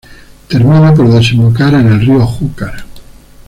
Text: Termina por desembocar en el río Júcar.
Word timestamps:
Termina 0.47 0.95
por 0.95 1.09
desembocar 1.11 1.75
en 1.75 1.85
el 1.85 2.01
río 2.03 2.25
Júcar. 2.25 2.85